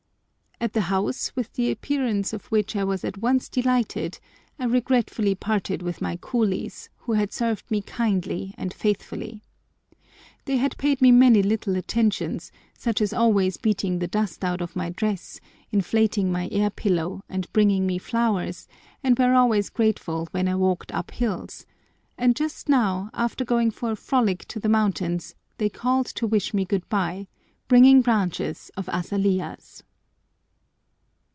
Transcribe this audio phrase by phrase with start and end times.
[0.63, 4.19] At the house, with the appearance of which I was at once delighted,
[4.59, 9.41] I regretfully parted with my coolies, who had served me kindly and faithfully.
[10.45, 14.75] They had paid me many little attentions, such as always beating the dust out of
[14.75, 15.39] my dress,
[15.71, 18.67] inflating my air pillow, and bringing me flowers,
[19.03, 21.65] and were always grateful when I walked up hills;
[22.19, 26.53] and just now, after going for a frolic to the mountains, they called to wish
[26.53, 27.27] me good bye,
[27.67, 29.81] bringing branches of azaleas.